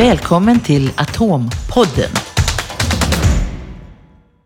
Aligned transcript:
Välkommen 0.00 0.60
till 0.60 0.90
Atompodden. 0.96 2.10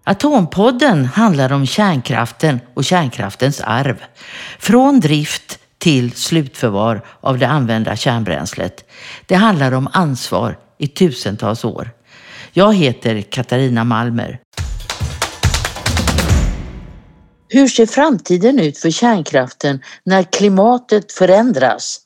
Atompodden 0.05 1.05
handlar 1.05 1.53
om 1.53 1.67
kärnkraften 1.67 2.61
och 2.75 2.85
kärnkraftens 2.85 3.61
arv. 3.61 4.03
Från 4.59 5.01
drift 5.01 5.59
till 5.79 6.13
slutförvar 6.13 7.05
av 7.21 7.39
det 7.39 7.49
använda 7.49 7.97
kärnbränslet. 7.97 8.85
Det 9.27 9.35
handlar 9.35 9.73
om 9.73 9.89
ansvar 9.93 10.59
i 10.79 10.89
tusentals 10.89 11.65
år. 11.65 11.91
Jag 12.53 12.75
heter 12.75 13.23
Katarina 13.23 13.85
Malmer. 13.85 14.41
Hur 17.49 17.69
ser 17.69 17.87
framtiden 17.87 18.59
ut 18.59 18.79
för 18.79 18.91
kärnkraften 18.91 19.81
när 20.05 20.23
klimatet 20.23 21.13
förändras? 21.13 22.04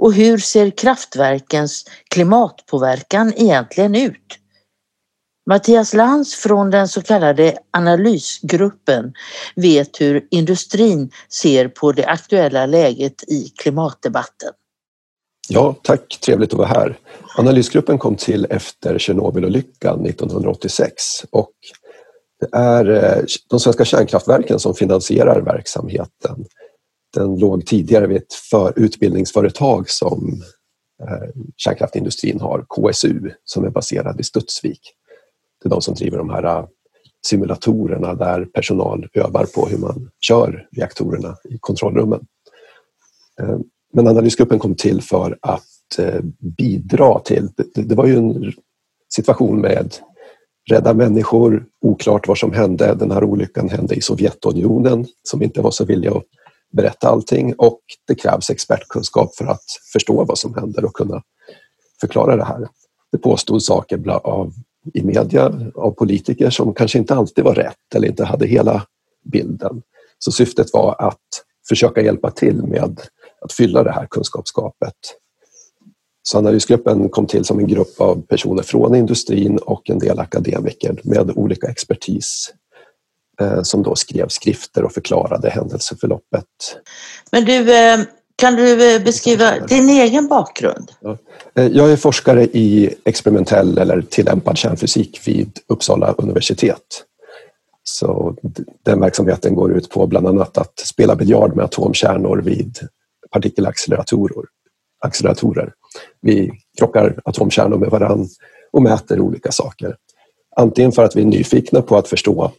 Och 0.00 0.14
hur 0.14 0.38
ser 0.38 0.70
kraftverkens 0.70 1.84
klimatpåverkan 2.10 3.32
egentligen 3.36 3.94
ut? 3.94 4.38
Mattias 5.50 5.94
Lantz 5.94 6.34
från 6.34 6.70
den 6.70 6.88
så 6.88 7.02
kallade 7.02 7.58
analysgruppen 7.70 9.12
vet 9.56 10.00
hur 10.00 10.26
industrin 10.30 11.10
ser 11.28 11.68
på 11.68 11.92
det 11.92 12.06
aktuella 12.06 12.66
läget 12.66 13.22
i 13.28 13.52
klimatdebatten. 13.56 14.52
Ja, 15.48 15.76
tack. 15.82 16.18
Trevligt 16.24 16.52
att 16.52 16.58
vara 16.58 16.68
här. 16.68 16.98
Analysgruppen 17.36 17.98
kom 17.98 18.16
till 18.16 18.46
efter 18.50 18.98
Tjernobylolyckan 18.98 20.06
1986 20.06 21.02
och 21.30 21.52
det 22.40 22.48
är 22.52 22.90
eh, 22.90 23.24
de 23.48 23.60
svenska 23.60 23.84
kärnkraftverken 23.84 24.58
som 24.58 24.74
finansierar 24.74 25.40
verksamheten. 25.40 26.44
Den 27.14 27.38
låg 27.38 27.66
tidigare 27.66 28.06
vid 28.06 28.16
ett 28.16 28.32
för 28.50 28.78
utbildningsföretag 28.78 29.90
som 29.90 30.42
eh, 31.02 31.42
kärnkraftindustrin 31.56 32.40
har, 32.40 32.64
KSU, 32.68 33.30
som 33.44 33.64
är 33.64 33.70
baserad 33.70 34.20
i 34.20 34.22
Studsvik. 34.22 34.80
Det 35.62 35.68
är 35.68 35.70
de 35.70 35.82
som 35.82 35.94
driver 35.94 36.18
de 36.18 36.30
här 36.30 36.44
eh, 36.44 36.66
simulatorerna 37.26 38.14
där 38.14 38.44
personal 38.44 39.08
övar 39.14 39.44
på 39.44 39.66
hur 39.66 39.78
man 39.78 40.10
kör 40.20 40.68
reaktorerna 40.76 41.36
i 41.44 41.58
kontrollrummen. 41.58 42.26
Eh, 43.40 43.58
men 43.92 44.08
analysgruppen 44.08 44.58
kom 44.58 44.74
till 44.74 45.02
för 45.02 45.38
att 45.42 45.98
eh, 45.98 46.20
bidra 46.38 47.20
till, 47.20 47.48
det 47.74 47.94
var 47.94 48.06
ju 48.06 48.16
en 48.16 48.52
situation 49.14 49.60
med 49.60 49.94
rädda 50.70 50.94
människor, 50.94 51.66
oklart 51.80 52.28
vad 52.28 52.38
som 52.38 52.52
hände. 52.52 52.94
Den 52.94 53.10
här 53.10 53.24
olyckan 53.24 53.68
hände 53.68 53.94
i 53.94 54.00
Sovjetunionen 54.00 55.06
som 55.22 55.42
inte 55.42 55.60
var 55.60 55.70
så 55.70 55.84
villiga 55.84 56.10
att 56.10 56.24
berätta 56.72 57.08
allting 57.08 57.54
och 57.58 57.80
det 58.06 58.14
krävs 58.14 58.50
expertkunskap 58.50 59.36
för 59.36 59.46
att 59.46 59.64
förstå 59.92 60.24
vad 60.24 60.38
som 60.38 60.54
händer 60.54 60.84
och 60.84 60.94
kunna 60.94 61.22
förklara 62.00 62.36
det 62.36 62.44
här. 62.44 62.68
Det 63.12 63.18
påstod 63.18 63.62
saker 63.62 64.10
av, 64.10 64.52
i 64.94 65.02
media 65.02 65.72
av 65.74 65.90
politiker 65.90 66.50
som 66.50 66.74
kanske 66.74 66.98
inte 66.98 67.14
alltid 67.14 67.44
var 67.44 67.54
rätt 67.54 67.94
eller 67.94 68.08
inte 68.08 68.24
hade 68.24 68.46
hela 68.46 68.86
bilden. 69.32 69.82
Så 70.18 70.32
syftet 70.32 70.72
var 70.72 70.96
att 70.98 71.20
försöka 71.68 72.02
hjälpa 72.02 72.30
till 72.30 72.62
med 72.62 73.00
att 73.40 73.52
fylla 73.52 73.82
det 73.82 73.92
här 73.92 74.06
kunskapsgapet 74.10 74.94
så 76.22 76.38
analysgruppen 76.38 77.08
kom 77.08 77.26
till 77.26 77.44
som 77.44 77.58
en 77.58 77.66
grupp 77.66 78.00
av 78.00 78.22
personer 78.22 78.62
från 78.62 78.94
industrin 78.94 79.58
och 79.58 79.90
en 79.90 79.98
del 79.98 80.18
akademiker 80.18 81.00
med 81.04 81.30
olika 81.36 81.66
expertis 81.66 82.52
som 83.62 83.82
då 83.82 83.94
skrev 83.94 84.28
skrifter 84.28 84.84
och 84.84 84.92
förklarade 84.92 85.50
händelseförloppet. 85.50 86.44
Men 87.32 87.44
du, 87.44 87.74
eh, 87.74 88.00
kan 88.36 88.56
du 88.56 88.94
eh, 88.94 89.02
beskriva 89.02 89.58
din 89.58 89.90
egen 89.90 90.28
bakgrund? 90.28 90.92
Ja. 91.00 91.16
Jag 91.54 91.92
är 91.92 91.96
forskare 91.96 92.44
i 92.44 92.94
experimentell 93.04 93.78
eller 93.78 94.02
tillämpad 94.02 94.58
kärnfysik 94.58 95.20
vid 95.26 95.58
Uppsala 95.68 96.12
universitet. 96.12 97.04
Så 97.82 98.36
den 98.84 99.00
verksamheten 99.00 99.54
går 99.54 99.72
ut 99.72 99.90
på 99.90 100.06
bland 100.06 100.26
annat 100.26 100.58
att 100.58 100.78
spela 100.78 101.16
biljard 101.16 101.56
med 101.56 101.64
atomkärnor 101.64 102.42
vid 102.42 102.78
partikelacceleratorer 103.30 104.44
acceleratorer. 105.00 105.72
Vi 106.20 106.50
krockar 106.78 107.20
atomkärnor 107.24 107.78
med 107.78 107.90
varann 107.90 108.28
och 108.72 108.82
mäter 108.82 109.20
olika 109.20 109.52
saker. 109.52 109.96
Antingen 110.56 110.92
för 110.92 111.04
att 111.04 111.16
vi 111.16 111.20
är 111.20 111.26
nyfikna 111.26 111.82
på 111.82 111.96
att 111.96 112.08
förstå 112.08 112.52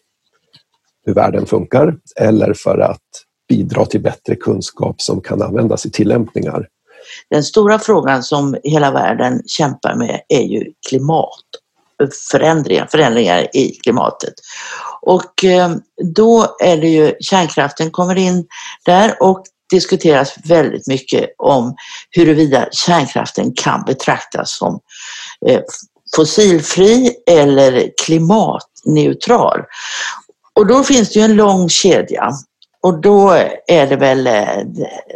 hur 1.06 1.14
världen 1.14 1.46
funkar 1.46 1.96
eller 2.16 2.54
för 2.54 2.78
att 2.80 3.02
bidra 3.50 3.86
till 3.86 4.02
bättre 4.02 4.36
kunskap 4.36 5.02
som 5.02 5.22
kan 5.22 5.42
användas 5.42 5.86
i 5.86 5.92
tillämpningar. 5.92 6.68
Den 7.30 7.44
stora 7.44 7.80
frågan 7.80 8.24
som 8.24 8.58
hela 8.64 8.92
världen 8.92 9.42
kämpar 9.46 9.96
med 9.96 10.22
är 10.30 10.42
ju 10.42 10.72
klimatförändringar, 10.90 12.88
förändringar 12.92 13.56
i 13.56 13.72
klimatet. 13.84 14.34
Och 15.02 15.44
eh, 15.44 15.76
då 16.16 16.56
är 16.64 16.78
det 16.78 16.90
ju 16.90 17.14
kärnkraften 17.20 17.92
kommer 17.92 18.16
in 18.16 18.48
där 18.86 19.24
och 19.24 19.44
diskuteras 19.72 20.36
väldigt 20.46 20.88
mycket 20.88 21.30
om 21.38 21.76
huruvida 22.12 22.68
kärnkraften 22.72 23.54
kan 23.54 23.84
betraktas 23.86 24.58
som 24.58 24.80
eh, 25.48 25.62
fossilfri 26.16 27.16
eller 27.28 27.90
klimatneutral. 28.06 29.62
Och 30.56 30.68
då 30.68 30.84
finns 30.84 31.14
det 31.14 31.20
ju 31.20 31.26
en 31.26 31.36
lång 31.36 31.70
kedja 31.70 32.32
och 32.84 33.02
då 33.02 33.32
är 33.68 33.88
det 33.88 33.96
väl 33.96 34.28
eh, 34.28 34.66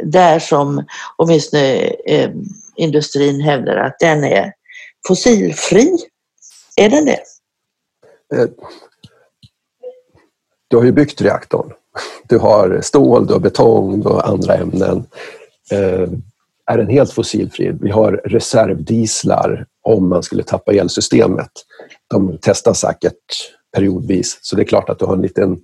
där 0.03 0.39
som 0.39 0.85
åtminstone 1.17 1.75
eh, 1.87 2.31
industrin 2.75 3.41
hävdar 3.41 3.75
att 3.75 3.99
den 3.99 4.23
är 4.23 4.53
fossilfri. 5.07 5.97
Är 6.75 6.89
den 6.89 7.05
det? 7.05 7.19
Eh, 8.35 8.47
du 10.67 10.77
har 10.77 10.83
ju 10.83 10.91
byggt 10.91 11.21
reaktorn 11.21 11.73
du 12.27 12.37
har 12.37 12.81
stål, 12.81 13.27
du 13.27 13.33
har 13.33 13.39
betong, 13.39 14.01
och 14.01 14.27
andra 14.29 14.55
ämnen. 14.55 15.05
Eh, 15.71 16.09
är 16.71 16.77
den 16.77 16.89
helt 16.89 17.13
fossilfri? 17.13 17.71
Vi 17.81 17.91
har 17.91 18.11
reservdieslar 18.11 19.65
om 19.81 20.09
man 20.09 20.23
skulle 20.23 20.43
tappa 20.43 20.73
elsystemet. 20.73 21.51
De 22.09 22.37
testas 22.37 22.79
säkert 22.79 23.13
periodvis, 23.75 24.39
så 24.41 24.55
det 24.55 24.61
är 24.61 24.65
klart 24.65 24.89
att 24.89 24.99
du 24.99 25.05
har 25.05 25.13
en 25.13 25.21
liten 25.21 25.61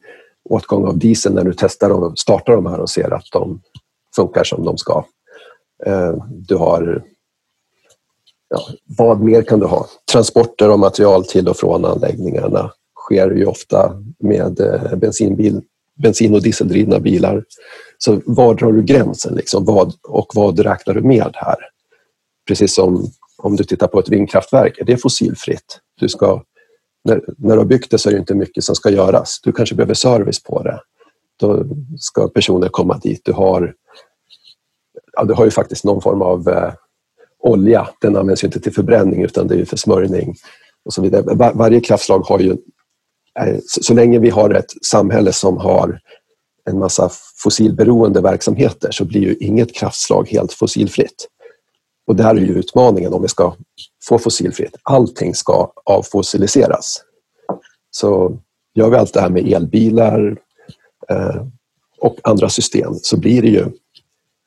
åtgång 0.49 0.85
av 0.85 0.97
diesel 0.97 1.33
när 1.33 1.43
du 1.43 1.53
testar 1.57 1.89
och 1.89 2.19
startar 2.19 2.53
de 2.53 2.65
här 2.65 2.79
och 2.79 2.89
ser 2.89 3.13
att 3.13 3.25
de 3.31 3.61
funkar 4.15 4.43
som 4.43 4.65
de 4.65 4.77
ska. 4.77 5.05
Eh, 5.85 6.13
du 6.29 6.55
har 6.55 7.03
ja, 8.49 8.61
vad 8.97 9.21
mer 9.21 9.41
kan 9.41 9.59
du 9.59 9.65
ha? 9.65 9.85
Transporter 10.11 10.69
av 10.69 10.79
material 10.79 11.25
till 11.25 11.47
och 11.47 11.57
från 11.57 11.85
anläggningarna 11.85 12.71
sker 12.99 13.31
ju 13.31 13.45
ofta 13.45 14.03
med 14.19 14.59
eh, 14.59 14.95
bensinbil, 14.95 15.61
bensin 16.03 16.35
och 16.35 16.41
dieseldrivna 16.41 16.99
bilar. 16.99 17.43
Så 17.97 18.21
var 18.25 18.53
drar 18.53 18.71
du 18.71 18.83
gränsen 18.83 19.35
liksom? 19.35 19.65
vad, 19.65 19.93
och 20.07 20.31
vad 20.35 20.59
räknar 20.59 20.93
du 20.93 21.01
med 21.01 21.31
här? 21.33 21.57
Precis 22.47 22.75
som 22.75 23.11
om 23.37 23.55
du 23.55 23.63
tittar 23.63 23.87
på 23.87 23.99
ett 23.99 24.09
vindkraftverk, 24.09 24.77
är 24.77 24.85
det 24.85 24.97
fossilfritt? 24.97 25.79
Du 25.99 26.09
ska, 26.09 26.43
när, 27.03 27.21
när 27.37 27.51
du 27.55 27.57
har 27.57 27.65
byggt 27.65 27.91
det 27.91 27.97
så 27.97 28.09
är 28.09 28.13
det 28.13 28.19
inte 28.19 28.35
mycket 28.35 28.63
som 28.63 28.75
ska 28.75 28.89
göras. 28.89 29.39
Du 29.43 29.51
kanske 29.51 29.75
behöver 29.75 29.93
service 29.93 30.43
på 30.43 30.63
det. 30.63 30.79
Då 31.39 31.65
ska 31.99 32.27
personer 32.27 32.67
komma 32.67 32.97
dit. 32.97 33.21
Du 33.25 33.31
har, 33.31 33.73
ja, 35.13 35.23
du 35.23 35.33
har 35.33 35.45
ju 35.45 35.51
faktiskt 35.51 35.83
någon 35.83 36.01
form 36.01 36.21
av 36.21 36.49
eh, 36.49 36.73
olja. 37.39 37.87
Den 38.01 38.15
används 38.15 38.43
ju 38.43 38.45
inte 38.45 38.59
till 38.59 38.73
förbränning 38.73 39.23
utan 39.23 39.47
det 39.47 39.55
är 39.55 39.65
för 39.65 39.77
smörjning. 39.77 40.35
Och 40.85 40.93
så 40.93 41.01
vidare. 41.01 41.23
Var, 41.35 41.53
varje 41.53 41.79
kraftslag 41.79 42.19
har 42.19 42.39
ju 42.39 42.57
Eh, 43.39 43.59
så 43.65 43.93
länge 43.93 44.19
vi 44.19 44.29
har 44.29 44.49
ett 44.49 44.85
samhälle 44.85 45.33
som 45.33 45.57
har 45.57 45.99
en 46.69 46.79
massa 46.79 47.09
fossilberoende 47.43 48.21
verksamheter 48.21 48.91
så 48.91 49.05
blir 49.05 49.21
ju 49.21 49.35
inget 49.35 49.75
kraftslag 49.75 50.29
helt 50.29 50.53
fossilfritt. 50.53 51.27
Och 52.07 52.15
där 52.15 52.29
är 52.29 52.39
ju 52.39 52.59
utmaningen 52.59 53.13
om 53.13 53.21
vi 53.21 53.27
ska 53.27 53.55
få 54.03 54.19
fossilfritt. 54.19 54.75
Allting 54.83 55.35
ska 55.35 55.71
avfossiliseras. 55.85 57.03
Så 57.91 58.37
gör 58.73 58.89
vi 58.89 58.97
allt 58.97 59.13
det 59.13 59.21
här 59.21 59.29
med 59.29 59.53
elbilar 59.53 60.37
eh, 61.09 61.45
och 61.99 62.17
andra 62.23 62.49
system 62.49 62.93
så 62.93 63.17
blir 63.17 63.41
det 63.41 63.47
ju 63.47 63.65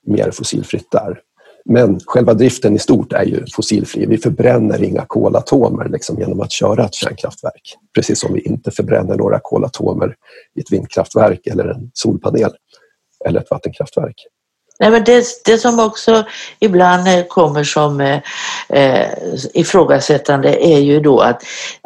mer 0.07 0.31
fossilfritt 0.31 0.91
där. 0.91 1.21
Men 1.65 2.01
själva 2.01 2.35
driften 2.35 2.77
i 2.77 2.79
stort 2.79 3.13
är 3.13 3.25
ju 3.25 3.45
fossilfri. 3.55 4.07
Vi 4.07 4.19
förbränner 4.19 4.83
inga 4.83 5.05
kolatomer 5.07 5.89
liksom 5.89 6.19
genom 6.19 6.41
att 6.41 6.53
köra 6.53 6.85
ett 6.85 6.95
kärnkraftverk. 6.95 7.77
Precis 7.95 8.21
som 8.21 8.35
vi 8.35 8.41
inte 8.41 8.71
förbränner 8.71 9.17
några 9.17 9.41
kolatomer 9.43 10.17
i 10.55 10.61
ett 10.61 10.73
vindkraftverk 10.73 11.47
eller 11.47 11.65
en 11.65 11.91
solpanel 11.95 12.51
eller 13.27 13.41
ett 13.41 13.51
vattenkraftverk. 13.51 14.27
Nej, 14.81 14.91
men 14.91 15.05
det, 15.05 15.25
det 15.45 15.59
som 15.59 15.81
också 15.81 16.25
ibland 16.59 17.29
kommer 17.29 17.65
som 17.65 18.01
eh, 18.01 18.21
eh, 18.69 19.09
ifrågasättande 19.55 20.67
är 20.67 20.79
ju 20.79 21.01
då 21.01 21.21
att 21.21 21.43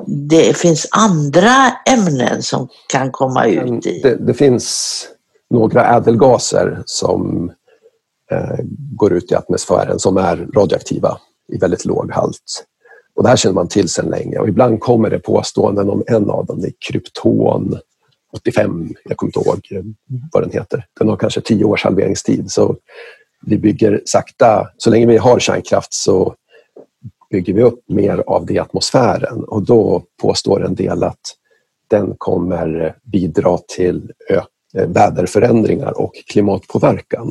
det 0.07 0.57
finns 0.57 0.89
andra 0.91 1.55
ämnen 1.87 2.43
som 2.43 2.69
kan 2.89 3.11
komma 3.11 3.47
ut 3.47 3.87
i... 3.87 4.01
Det, 4.03 4.27
det 4.27 4.35
finns 4.35 5.09
några 5.51 5.97
ädelgaser 5.97 6.83
som 6.87 7.53
eh, 8.31 8.65
går 8.97 9.13
ut 9.13 9.33
i 9.33 9.35
atmosfären 9.35 9.99
som 9.99 10.17
är 10.17 10.49
radioaktiva 10.57 11.19
i 11.53 11.59
väldigt 11.59 11.85
låg 11.85 12.13
halt. 12.13 12.65
Och 13.17 13.23
det 13.23 13.29
här 13.29 13.37
känner 13.37 13.55
man 13.55 13.69
till 13.69 13.89
sedan 13.89 14.11
länge 14.11 14.39
och 14.39 14.49
ibland 14.49 14.81
kommer 14.81 15.11
det 15.11 15.19
påståenden 15.19 15.91
om 15.91 16.03
en 16.07 16.31
av 16.31 16.47
dem, 16.47 16.61
det 16.61 16.67
är 16.67 16.75
krypton 16.91 17.79
85, 18.33 18.95
jag 19.05 19.17
kommer 19.17 19.29
inte 19.29 19.49
ihåg 19.49 19.85
vad 20.33 20.43
den 20.43 20.51
heter. 20.51 20.87
Den 20.99 21.09
har 21.09 21.17
kanske 21.17 21.41
tio 21.41 21.65
års 21.65 21.85
halveringstid. 21.85 22.51
Så 22.51 22.77
vi 23.47 23.59
bygger 23.59 24.03
sakta, 24.05 24.69
så 24.77 24.91
länge 24.91 25.07
vi 25.07 25.17
har 25.17 25.39
kärnkraft 25.39 25.95
så 25.95 26.35
bygger 27.31 27.55
vi 27.55 27.63
upp 27.63 27.81
mer 27.89 28.25
av 28.27 28.47
det 28.47 28.55
i 28.55 28.59
atmosfären 28.59 29.45
och 29.45 29.63
då 29.63 30.03
påstår 30.23 30.65
en 30.65 30.75
del 30.75 31.05
att 31.05 31.21
den 31.89 32.15
kommer 32.19 32.97
bidra 33.03 33.59
till 33.77 34.13
eh, 34.31 34.43
väderförändringar 34.87 36.01
och 36.01 36.13
klimatpåverkan. 36.33 37.31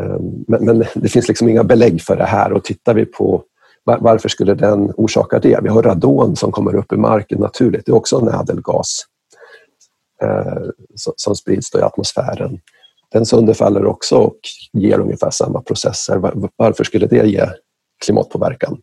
Ehm, 0.00 0.44
men, 0.48 0.64
men, 0.64 0.84
det 0.94 1.08
finns 1.08 1.28
liksom 1.28 1.48
inga 1.48 1.64
belägg 1.64 2.02
för 2.02 2.16
det 2.16 2.24
här 2.24 2.52
och 2.52 2.64
tittar 2.64 2.94
vi 2.94 3.04
på 3.04 3.44
varför 3.84 4.28
skulle 4.28 4.54
den 4.54 4.92
orsaka 4.96 5.38
det? 5.38 5.60
Vi 5.62 5.68
har 5.68 5.82
radon 5.82 6.36
som 6.36 6.52
kommer 6.52 6.74
upp 6.74 6.92
i 6.92 6.96
marken 6.96 7.38
naturligt. 7.38 7.86
Det 7.86 7.92
är 7.92 7.96
också 7.96 8.18
en 8.18 8.28
ädelgas 8.28 9.06
som 11.16 11.36
sprids 11.36 11.74
i 11.74 11.82
atmosfären. 11.82 12.58
Den 13.12 13.26
sönderfaller 13.26 13.86
också 13.86 14.16
och 14.16 14.38
ger 14.72 14.98
ungefär 14.98 15.30
samma 15.30 15.62
processer. 15.62 16.48
Varför 16.56 16.84
skulle 16.84 17.06
det 17.06 17.26
ge 17.26 17.46
klimatpåverkan? 18.04 18.78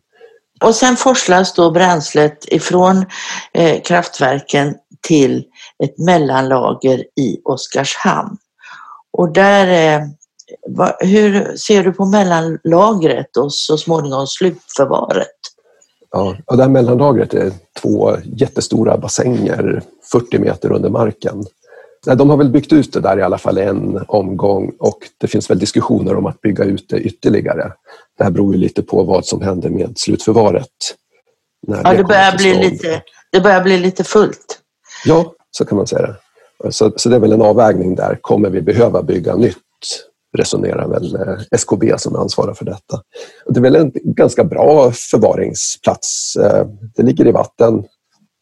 Och 0.64 0.74
sen 0.74 0.96
forslas 0.96 1.54
då 1.54 1.70
bränslet 1.70 2.44
ifrån 2.48 3.04
eh, 3.52 3.82
kraftverken 3.82 4.74
till 5.00 5.44
ett 5.84 5.98
mellanlager 5.98 6.98
i 6.98 7.40
Oskarshamn. 7.44 8.36
Och 9.12 9.32
där 9.32 9.96
eh, 9.96 10.06
hur 11.00 11.56
ser 11.56 11.84
du 11.84 11.92
på 11.92 12.04
mellanlagret 12.04 13.36
och 13.36 13.54
så 13.54 13.78
småningom 13.78 14.26
slutförvaret? 14.26 15.28
Ja, 16.10 16.36
och 16.46 16.56
det 16.56 16.62
här 16.62 16.70
mellanlagret 16.70 17.34
är 17.34 17.52
två 17.82 18.16
jättestora 18.24 18.96
bassänger 18.96 19.82
40 20.12 20.38
meter 20.38 20.72
under 20.72 20.90
marken. 20.90 21.44
De 22.16 22.30
har 22.30 22.36
väl 22.36 22.50
byggt 22.50 22.72
ut 22.72 22.92
det 22.92 23.00
där 23.00 23.18
i 23.18 23.22
alla 23.22 23.38
fall 23.38 23.58
en 23.58 24.04
omgång 24.08 24.72
och 24.78 24.98
det 25.18 25.26
finns 25.26 25.50
väl 25.50 25.58
diskussioner 25.58 26.16
om 26.16 26.26
att 26.26 26.40
bygga 26.40 26.64
ut 26.64 26.88
det 26.88 27.00
ytterligare. 27.00 27.72
Det 28.18 28.24
här 28.24 28.30
beror 28.30 28.54
ju 28.54 28.60
lite 28.60 28.82
på 28.82 29.02
vad 29.02 29.26
som 29.26 29.42
händer 29.42 29.70
med 29.70 29.98
slutförvaret. 29.98 30.68
ja, 31.66 31.90
det, 31.90 31.96
det 31.96 32.04
börjar, 32.04 32.36
bli 32.36 32.54
lite, 32.70 33.02
det 33.32 33.40
börjar 33.40 33.62
bli 33.62 33.78
lite 33.78 34.04
fullt. 34.04 34.58
Ja, 35.04 35.34
så 35.50 35.64
kan 35.64 35.76
man 35.76 35.86
säga 35.86 36.02
det. 36.02 36.72
Så, 36.72 36.92
så 36.96 37.08
det 37.08 37.16
är 37.16 37.20
väl 37.20 37.32
en 37.32 37.42
avvägning 37.42 37.94
där. 37.94 38.18
Kommer 38.20 38.50
vi 38.50 38.62
behöva 38.62 39.02
bygga 39.02 39.36
nytt 39.36 39.56
resonerar 40.32 40.88
väl 40.88 41.14
eh, 41.14 41.38
SKB 41.50 41.98
som 41.98 42.16
ansvarar 42.16 42.54
för 42.54 42.64
detta. 42.64 43.02
Det 43.46 43.60
är 43.60 43.62
väl 43.62 43.76
en 43.76 43.92
ganska 43.94 44.44
bra 44.44 44.92
förvaringsplats. 44.92 46.36
Eh, 46.36 46.66
det 46.96 47.02
ligger 47.02 47.26
i 47.26 47.32
vatten. 47.32 47.84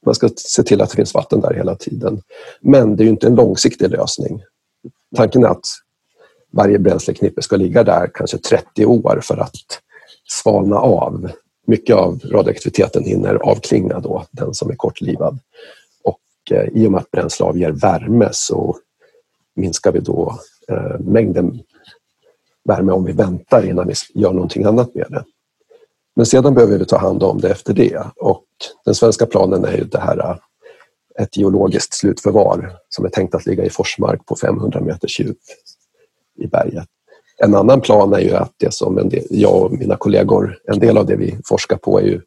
Man 0.06 0.14
ska 0.14 0.28
se 0.37 0.62
till 0.62 0.81
att 0.81 0.90
det 0.90 0.96
finns 0.96 1.14
vatten 1.14 1.40
där 1.40 1.54
hela 1.54 1.75
tiden. 1.75 2.22
Men 2.60 2.96
det 2.96 3.02
är 3.02 3.04
ju 3.04 3.10
inte 3.10 3.26
en 3.26 3.34
långsiktig 3.34 3.90
lösning. 3.90 4.42
Tanken 5.16 5.44
är 5.44 5.48
att 5.48 5.64
varje 6.52 6.78
bränsleknippe 6.78 7.42
ska 7.42 7.56
ligga 7.56 7.84
där 7.84 8.10
kanske 8.14 8.38
30 8.38 8.86
år 8.86 9.20
för 9.22 9.36
att 9.36 9.81
svalna 10.28 10.76
av. 10.76 11.31
Mycket 11.66 11.96
av 11.96 12.20
radioaktiviteten 12.25 13.04
hinner 13.04 13.34
avklinga 13.34 14.00
då, 14.00 14.25
den 14.31 14.54
som 14.54 14.70
är 14.70 14.75
kortlivad. 14.75 15.38
Och 16.04 16.20
eh, 16.50 16.69
i 16.75 16.86
och 16.86 16.93
med 16.93 17.00
att 17.00 17.10
bränsle 17.10 17.46
avger 17.46 17.70
värme 17.70 18.28
så 18.32 18.76
minskar 19.56 19.93
vi 19.93 20.00
då 20.00 20.38
mängden 20.98 21.60
värme 22.64 22.92
om 22.92 23.04
vi 23.04 23.12
väntar 23.12 23.66
innan 23.66 23.88
vi 23.88 23.94
gör 24.14 24.32
någonting 24.32 24.64
annat 24.64 24.94
med 24.94 25.06
det. 25.08 25.24
Men 26.16 26.26
sedan 26.26 26.54
behöver 26.54 26.78
vi 26.78 26.84
ta 26.84 26.98
hand 26.98 27.22
om 27.22 27.40
det 27.40 27.50
efter 27.50 27.74
det 27.74 28.02
och 28.16 28.44
den 28.84 28.94
svenska 28.94 29.26
planen 29.26 29.64
är 29.64 29.76
ju 29.76 29.84
det 29.84 30.00
här 30.00 30.18
äh, 30.18 30.36
ett 31.22 31.36
geologiskt 31.36 31.94
slutförvar 31.94 32.72
som 32.88 33.04
är 33.04 33.08
tänkt 33.08 33.34
att 33.34 33.46
ligga 33.46 33.64
i 33.64 33.70
Forsmark 33.70 34.26
på 34.26 34.36
500 34.36 34.80
meters 34.80 35.20
djup 35.20 35.38
i 36.38 36.46
berget. 36.46 36.88
En 37.42 37.54
annan 37.54 37.80
plan 37.80 38.12
är 38.12 38.20
ju 38.20 38.32
att 38.34 38.52
det 38.56 38.74
som 38.74 38.98
en 38.98 39.08
del, 39.08 39.24
jag 39.30 39.62
och 39.62 39.72
mina 39.72 39.96
kollegor, 39.96 40.58
en 40.64 40.78
del 40.78 40.98
av 40.98 41.06
det 41.06 41.16
vi 41.16 41.38
forskar 41.44 41.76
på 41.76 42.00
är 42.00 42.04
ju 42.04 42.20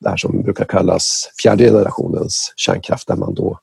det 0.00 0.08
här 0.08 0.16
som 0.16 0.42
brukar 0.42 0.64
kallas 0.64 1.30
fjärde 1.42 1.64
generationens 1.64 2.52
kärnkraft 2.56 3.08
där 3.08 3.16
man 3.16 3.34
då 3.34 3.58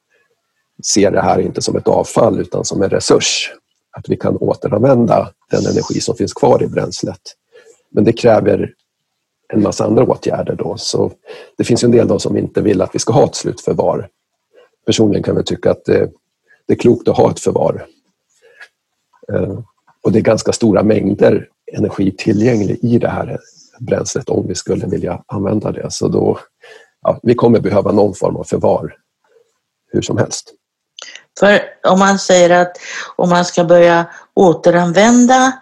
ser 0.84 1.12
det 1.12 1.22
här 1.22 1.40
inte 1.40 1.62
som 1.62 1.76
ett 1.76 1.88
avfall 1.88 2.40
utan 2.40 2.66
som 2.66 2.82
en 2.82 2.90
resurs 2.90 3.52
att 3.96 4.10
vi 4.10 4.18
kan 4.18 4.38
återanvända 4.38 5.32
den 5.52 5.66
energi 5.66 6.02
som 6.02 6.16
finns 6.16 6.34
kvar 6.34 6.64
i 6.64 6.68
bränslet. 6.68 7.22
Men 7.90 8.04
det 8.04 8.14
kräver 8.14 8.74
en 9.54 9.64
massa 9.64 9.86
andra 9.86 10.04
åtgärder 10.04 10.56
då. 10.56 10.78
Så 10.78 11.12
det 11.58 11.64
finns 11.64 11.84
en 11.84 11.92
del 11.92 12.20
som 12.20 12.38
inte 12.38 12.62
vill 12.62 12.82
att 12.82 12.96
vi 12.96 13.00
ska 13.00 13.14
ha 13.14 13.26
ett 13.26 13.36
slutförvar. 13.36 14.10
Personligen 14.86 15.24
kan 15.24 15.36
jag 15.36 15.46
tycka 15.46 15.72
att 15.72 15.86
det, 15.86 16.12
det 16.68 16.74
är 16.74 16.78
klokt 16.78 17.08
att 17.08 17.18
ha 17.18 17.32
ett 17.32 17.40
förvar. 17.40 17.86
Eh, 19.34 19.60
och 20.02 20.12
det 20.12 20.20
är 20.20 20.24
ganska 20.24 20.52
stora 20.52 20.84
mängder 20.84 21.50
energi 21.74 22.12
tillgänglig 22.18 22.80
i 22.82 22.98
det 22.98 23.10
här 23.10 23.40
bränslet 23.80 24.30
om 24.30 24.48
vi 24.48 24.56
skulle 24.56 24.88
vilja 24.88 25.24
använda 25.26 25.72
det. 25.72 25.92
Så 25.92 26.08
då, 26.08 26.40
ja, 27.02 27.20
vi 27.24 27.36
kommer 27.36 27.60
behöva 27.60 27.92
någon 27.92 28.14
form 28.14 28.36
av 28.36 28.44
förvar 28.44 28.98
hur 29.92 30.02
som 30.02 30.18
helst. 30.18 30.54
För 31.40 31.62
om 31.88 32.00
man 32.00 32.20
säger 32.20 32.50
att 32.50 32.78
om 33.16 33.30
man 33.30 33.46
ska 33.46 33.64
börja 33.64 34.06
återanvända 34.34 35.54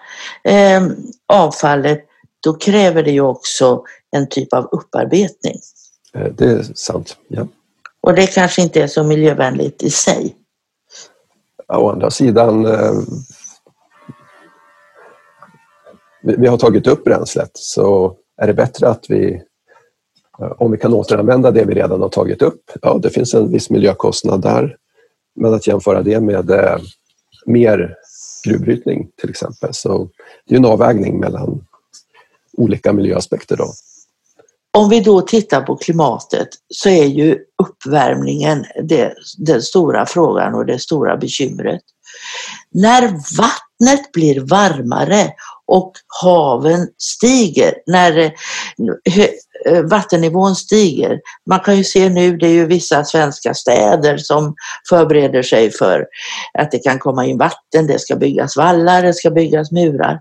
eh, 0.43 0.83
avfallet 1.27 2.05
då 2.43 2.53
kräver 2.53 3.03
det 3.03 3.11
ju 3.11 3.21
också 3.21 3.83
en 4.11 4.29
typ 4.29 4.53
av 4.53 4.69
upparbetning. 4.71 5.55
Eh, 6.15 6.31
det 6.33 6.45
är 6.45 6.63
sant, 6.75 7.17
ja. 7.27 7.47
Och 8.01 8.13
det 8.13 8.27
kanske 8.27 8.61
inte 8.61 8.81
är 8.81 8.87
så 8.87 9.03
miljövänligt 9.03 9.83
i 9.83 9.89
sig. 9.89 10.35
Å 11.67 11.89
andra 11.89 12.11
sidan 12.11 12.65
eh, 12.65 12.93
vi 16.21 16.47
har 16.47 16.57
tagit 16.57 16.87
upp 16.87 17.03
bränslet 17.03 17.51
så 17.53 18.15
är 18.41 18.47
det 18.47 18.53
bättre 18.53 18.89
att 18.89 19.05
vi 19.09 19.41
eh, 20.39 20.51
om 20.57 20.71
vi 20.71 20.77
kan 20.77 20.93
återanvända 20.93 21.51
det 21.51 21.65
vi 21.65 21.73
redan 21.73 22.01
har 22.01 22.09
tagit 22.09 22.41
upp, 22.41 22.71
ja 22.81 22.99
det 23.03 23.09
finns 23.09 23.33
en 23.33 23.51
viss 23.51 23.69
miljökostnad 23.69 24.41
där. 24.41 24.77
Men 25.35 25.53
att 25.53 25.67
jämföra 25.67 26.01
det 26.01 26.19
med 26.19 26.51
eh, 26.51 26.77
mer 27.45 27.95
gruvbrytning 28.43 29.09
till 29.21 29.29
exempel. 29.29 29.73
Så 29.73 30.09
det 30.45 30.55
är 30.55 30.59
en 30.59 30.65
avvägning 30.65 31.19
mellan 31.19 31.65
olika 32.57 32.93
miljöaspekter. 32.93 33.57
Då. 33.57 33.73
Om 34.77 34.89
vi 34.89 34.99
då 34.99 35.21
tittar 35.21 35.61
på 35.61 35.75
klimatet 35.75 36.47
så 36.73 36.89
är 36.89 37.05
ju 37.05 37.39
uppvärmningen 37.63 38.65
det, 38.83 39.13
den 39.37 39.61
stora 39.61 40.05
frågan 40.05 40.55
och 40.55 40.65
det 40.65 40.79
stora 40.79 41.17
bekymret. 41.17 41.81
När 42.71 43.01
vattnet 43.37 44.11
blir 44.11 44.39
varmare 44.39 45.33
och 45.73 45.93
haven 46.21 46.87
stiger, 46.97 47.73
när 47.87 48.17
eh, 48.17 48.31
eh, 49.65 49.81
vattennivån 49.83 50.55
stiger. 50.55 51.19
Man 51.49 51.59
kan 51.59 51.77
ju 51.77 51.83
se 51.83 52.09
nu, 52.09 52.37
det 52.37 52.47
är 52.47 52.51
ju 52.53 52.65
vissa 52.65 53.03
svenska 53.03 53.53
städer 53.53 54.17
som 54.17 54.55
förbereder 54.89 55.43
sig 55.43 55.71
för 55.71 56.05
att 56.59 56.71
det 56.71 56.79
kan 56.79 56.99
komma 56.99 57.25
in 57.25 57.37
vatten, 57.37 57.87
det 57.87 57.99
ska 57.99 58.15
byggas 58.15 58.57
vallar, 58.57 59.01
det 59.01 59.13
ska 59.13 59.31
byggas 59.31 59.71
murar. 59.71 60.19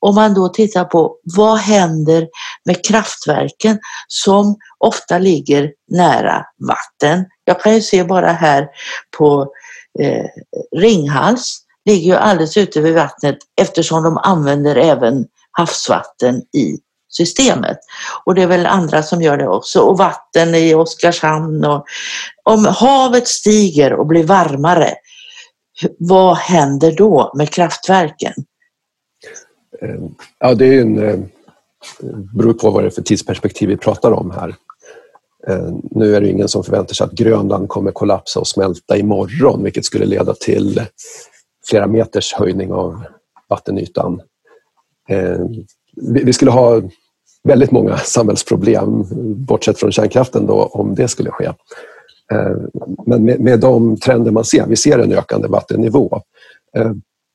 Om 0.00 0.14
man 0.14 0.34
då 0.34 0.48
tittar 0.48 0.84
på 0.84 1.16
vad 1.36 1.58
händer 1.58 2.28
med 2.64 2.86
kraftverken 2.86 3.78
som 4.08 4.56
ofta 4.78 5.18
ligger 5.18 5.72
nära 5.88 6.44
vatten. 6.68 7.24
Jag 7.44 7.60
kan 7.60 7.74
ju 7.74 7.80
se 7.80 8.04
bara 8.04 8.32
här 8.32 8.68
på 9.18 9.52
eh, 10.00 10.26
Ringhals 10.76 11.64
ligger 11.90 12.10
ju 12.10 12.16
alldeles 12.16 12.56
ute 12.56 12.80
vid 12.80 12.94
vattnet 12.94 13.38
eftersom 13.60 14.02
de 14.02 14.16
använder 14.16 14.76
även 14.76 15.26
havsvatten 15.50 16.42
i 16.56 16.78
systemet. 17.08 17.78
Och 18.24 18.34
det 18.34 18.42
är 18.42 18.46
väl 18.46 18.66
andra 18.66 19.02
som 19.02 19.22
gör 19.22 19.38
det 19.38 19.48
också. 19.48 19.80
Och 19.80 19.98
vatten 19.98 20.54
i 20.54 20.74
Oskarshamn. 20.74 21.64
Och, 21.64 21.84
om 22.42 22.64
havet 22.64 23.28
stiger 23.28 23.92
och 23.92 24.06
blir 24.06 24.24
varmare, 24.24 24.94
vad 25.98 26.36
händer 26.36 26.92
då 26.92 27.32
med 27.34 27.50
kraftverken? 27.50 28.32
Ehm, 29.82 30.14
ja, 30.38 30.54
det 30.54 30.66
är 30.66 30.80
en, 30.80 30.94
Det 30.94 31.28
beror 32.34 32.52
på 32.52 32.70
vad 32.70 32.82
det 32.82 32.88
är 32.88 32.90
för 32.90 33.02
tidsperspektiv 33.02 33.68
vi 33.68 33.76
pratar 33.76 34.12
om 34.12 34.30
här. 34.30 34.54
Ehm, 35.48 35.80
nu 35.90 36.16
är 36.16 36.20
det 36.20 36.28
ingen 36.28 36.48
som 36.48 36.64
förväntar 36.64 36.94
sig 36.94 37.04
att 37.04 37.12
Grönland 37.12 37.68
kommer 37.68 37.90
kollapsa 37.90 38.40
och 38.40 38.48
smälta 38.48 38.96
imorgon 38.96 39.64
vilket 39.64 39.84
skulle 39.84 40.06
leda 40.06 40.34
till 40.34 40.86
flera 41.68 41.86
meters 41.86 42.34
höjning 42.34 42.72
av 42.72 43.04
vattenytan. 43.48 44.20
Eh, 45.08 45.40
vi 46.24 46.32
skulle 46.32 46.50
ha 46.50 46.82
väldigt 47.44 47.70
många 47.70 47.96
samhällsproblem, 47.96 49.04
bortsett 49.36 49.78
från 49.78 49.92
kärnkraften, 49.92 50.46
då, 50.46 50.62
om 50.62 50.94
det 50.94 51.08
skulle 51.08 51.30
ske. 51.30 51.44
Eh, 52.32 52.56
men 53.06 53.24
med, 53.24 53.60
de 53.60 53.96
trender 53.96 54.30
man 54.30 54.44
ser, 54.44 54.66
vi 54.66 54.76
ser 54.76 54.98
en 54.98 55.12
ökande 55.12 55.48
vattennivå. 55.48 56.22
Eh, 56.76 56.92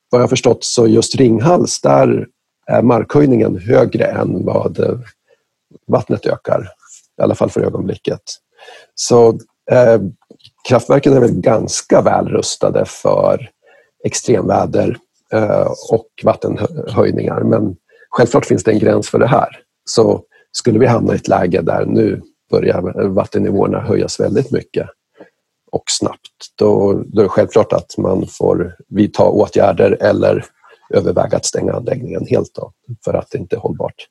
vad 0.09 0.21
jag 0.21 0.29
förstått 0.29 0.63
så 0.63 0.87
just 0.87 1.15
Ringhals, 1.15 1.81
där 1.81 2.27
är 2.67 2.81
markhöjningen 2.81 3.57
högre 3.57 4.05
än 4.05 4.45
vad 4.45 5.03
vattnet 5.87 6.25
ökar. 6.25 6.69
I 7.19 7.21
alla 7.21 7.35
fall 7.35 7.49
för 7.49 7.61
ögonblicket. 7.61 8.21
Så 8.95 9.29
eh, 9.71 10.01
kraftverken 10.67 11.13
är 11.13 11.19
väl 11.19 11.41
ganska 11.41 12.01
väl 12.01 12.27
rustade 12.27 12.85
för 12.85 13.49
extremväder 14.05 14.97
eh, 15.33 15.67
och 15.91 16.07
vattenhöjningar. 16.23 17.41
Men 17.41 17.75
självklart 18.09 18.45
finns 18.45 18.63
det 18.63 18.71
en 18.71 18.79
gräns 18.79 19.09
för 19.09 19.19
det 19.19 19.27
här. 19.27 19.59
Så 19.85 20.21
skulle 20.51 20.79
vi 20.79 20.85
hamna 20.85 21.13
i 21.13 21.15
ett 21.15 21.27
läge 21.27 21.61
där 21.61 21.85
nu 21.85 22.21
börjar 22.51 23.07
vattennivåerna 23.07 23.79
höjas 23.79 24.19
väldigt 24.19 24.51
mycket 24.51 24.89
och 25.71 25.83
snabbt, 25.87 26.57
då, 26.57 26.93
då 27.05 27.19
är 27.19 27.23
det 27.23 27.29
självklart 27.29 27.73
att 27.73 27.97
man 27.97 28.27
får 28.27 28.75
vidta 28.87 29.23
åtgärder 29.23 29.97
eller 30.01 30.45
överväga 30.93 31.37
att 31.37 31.45
stänga 31.45 31.73
anläggningen 31.73 32.25
helt 32.29 32.53
då, 32.55 32.71
för 33.05 33.13
att 33.13 33.27
det 33.31 33.37
inte 33.37 33.55
är 33.55 33.59
hållbart. 33.59 34.07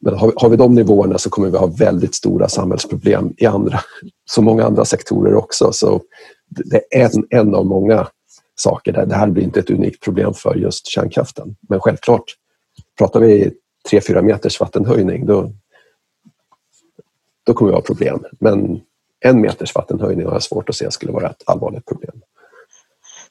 Men 0.00 0.14
har, 0.14 0.32
har 0.36 0.48
vi 0.48 0.56
de 0.56 0.74
nivåerna 0.74 1.18
så 1.18 1.30
kommer 1.30 1.50
vi 1.50 1.58
ha 1.58 1.66
väldigt 1.66 2.14
stora 2.14 2.48
samhällsproblem 2.48 3.34
i 3.36 3.46
andra, 3.46 3.80
så 4.30 4.42
många 4.42 4.64
andra 4.64 4.84
sektorer 4.84 5.34
också. 5.34 5.72
Så 5.72 6.00
det 6.48 6.82
är 6.90 7.16
en, 7.16 7.26
en 7.30 7.54
av 7.54 7.66
många 7.66 8.08
saker 8.62 8.92
där 8.92 9.06
det 9.06 9.14
här 9.14 9.26
blir 9.26 9.44
inte 9.44 9.60
ett 9.60 9.70
unikt 9.70 10.02
problem 10.04 10.34
för 10.34 10.54
just 10.54 10.86
kärnkraften. 10.86 11.56
Men 11.68 11.80
självklart, 11.80 12.24
pratar 12.98 13.20
vi 13.20 13.52
3-4 13.90 14.22
meters 14.22 14.60
vattenhöjning 14.60 15.26
då, 15.26 15.52
då 17.46 17.54
kommer 17.54 17.70
vi 17.70 17.74
ha 17.74 17.82
problem. 17.82 18.24
Men 18.40 18.80
en 19.20 19.40
meters 19.40 19.74
vattenhöjning 19.74 20.26
har 20.26 20.32
jag 20.32 20.42
svårt 20.42 20.68
att 20.68 20.76
se 20.76 20.90
skulle 20.90 21.12
vara 21.12 21.30
ett 21.30 21.42
allvarligt 21.46 21.86
problem. 21.86 22.20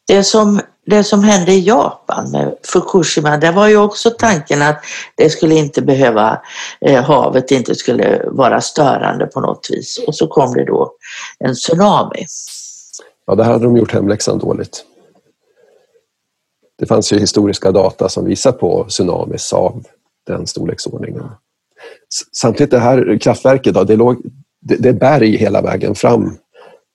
Det 0.07 0.23
som, 0.23 0.59
det 0.85 1.03
som 1.03 1.23
hände 1.23 1.51
i 1.51 1.61
Japan 1.61 2.31
med 2.31 2.55
Fukushima, 2.63 3.37
det 3.37 3.51
var 3.51 3.67
ju 3.67 3.77
också 3.77 4.09
tanken 4.09 4.61
att 4.61 4.83
det 5.15 5.29
skulle 5.29 5.55
inte 5.55 5.81
behöva, 5.81 6.41
eh, 6.81 7.03
havet 7.03 7.51
inte 7.51 7.75
skulle 7.75 8.21
vara 8.27 8.61
störande 8.61 9.27
på 9.27 9.41
något 9.41 9.67
vis. 9.71 10.03
Och 10.07 10.15
så 10.15 10.27
kom 10.27 10.53
det 10.53 10.65
då 10.65 10.93
en 11.39 11.53
tsunami. 11.55 12.25
Ja, 13.25 13.35
det 13.35 13.43
hade 13.43 13.63
de 13.63 13.77
gjort 13.77 13.93
hemläxan 13.93 14.39
dåligt. 14.39 14.85
Det 16.81 16.87
fanns 16.87 17.13
ju 17.13 17.19
historiska 17.19 17.71
data 17.71 18.09
som 18.09 18.25
visar 18.25 18.51
på 18.51 18.85
tsunamis 18.89 19.53
av 19.53 19.83
den 20.27 20.47
storleksordningen. 20.47 21.23
Samtidigt 22.37 22.71
det 22.71 22.79
här 22.79 23.17
kraftverket, 23.21 23.73
då, 23.73 23.83
det, 23.83 23.95
låg, 23.95 24.21
det, 24.61 24.75
det 24.75 24.89
är 24.89 24.93
berg 24.93 25.37
hela 25.37 25.61
vägen 25.61 25.95
fram 25.95 26.37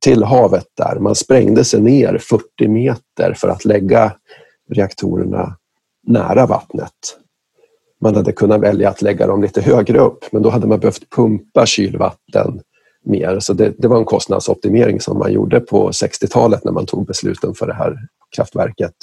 till 0.05 0.23
havet 0.23 0.67
där. 0.77 0.99
Man 1.01 1.15
sprängde 1.15 1.65
sig 1.65 1.81
ner 1.81 2.19
40 2.19 2.69
meter 2.69 3.35
för 3.37 3.49
att 3.49 3.65
lägga 3.65 4.13
reaktorerna 4.71 5.57
nära 6.07 6.47
vattnet. 6.47 6.93
Man 8.01 8.15
hade 8.15 8.33
kunnat 8.33 8.61
välja 8.61 8.89
att 8.91 9.03
lägga 9.03 9.27
dem 9.27 9.43
lite 9.43 9.61
högre 9.61 9.99
upp 9.99 10.25
men 10.33 10.43
då 10.43 10.51
hade 10.51 10.67
man 10.67 10.81
behövt 10.81 11.11
pumpa 11.11 11.67
kylvatten 11.67 12.61
mer. 13.05 13.41
Så 13.41 13.53
det, 13.53 13.75
det 13.79 13.89
var 13.89 13.99
en 13.99 14.05
kostnadsoptimering 14.05 15.01
som 15.01 15.19
man 15.19 15.33
gjorde 15.33 15.61
på 15.61 15.91
60-talet 15.91 16.65
när 16.65 16.73
man 16.73 16.87
tog 16.87 17.07
besluten 17.07 17.55
för 17.55 17.67
det 17.67 17.75
här 17.75 17.99
kraftverket. 18.37 18.97